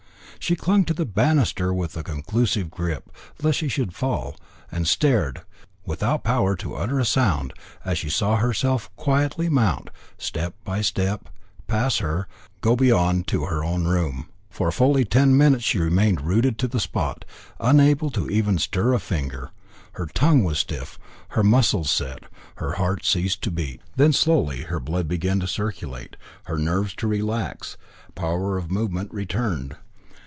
She 0.39 0.55
clung 0.55 0.85
to 0.85 0.93
the 0.95 1.05
banister, 1.05 1.71
with 1.71 1.93
convulsive 2.03 2.71
grip, 2.71 3.11
lest 3.43 3.59
she 3.59 3.67
should 3.67 3.93
fall, 3.93 4.35
and 4.71 4.87
stared, 4.87 5.43
without 5.85 6.23
power 6.23 6.55
to 6.55 6.73
utter 6.75 6.97
a 6.99 7.05
sound, 7.05 7.53
as 7.85 7.99
she 7.99 8.09
saw 8.09 8.37
herself 8.37 8.89
quietly 8.95 9.49
mount, 9.49 9.91
step 10.17 10.55
by 10.63 10.81
step, 10.81 11.29
pass 11.67 11.99
her, 11.99 12.27
go 12.59 12.75
beyond 12.75 13.27
to 13.27 13.45
her 13.45 13.63
own 13.63 13.85
room. 13.87 14.29
For 14.49 14.71
fully 14.71 15.05
ten 15.05 15.37
minutes 15.37 15.63
she 15.63 15.77
remained 15.77 16.21
rooted 16.21 16.57
to 16.57 16.67
the 16.67 16.79
spot, 16.79 17.23
unable 17.59 18.09
to 18.09 18.23
stir 18.57 18.93
even 18.93 18.95
a 18.95 18.99
finger. 18.99 19.51
Her 19.91 20.07
tongue 20.07 20.43
was 20.43 20.57
stiff, 20.57 20.97
her 21.29 21.43
muscles 21.43 21.91
set, 21.91 22.23
her 22.55 22.73
heart 22.73 23.05
ceased 23.05 23.43
to 23.43 23.51
beat. 23.51 23.79
Then 23.95 24.11
slowly 24.11 24.63
her 24.63 24.79
blood 24.79 25.07
began 25.07 25.33
again 25.35 25.39
to 25.41 25.47
circulate, 25.47 26.15
her 26.45 26.57
nerves 26.57 26.95
to 26.95 27.07
relax, 27.07 27.77
power 28.15 28.57
of 28.57 28.71
movement 28.71 29.13
returned. 29.13 29.75